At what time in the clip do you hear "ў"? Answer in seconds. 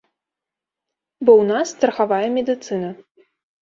1.41-1.43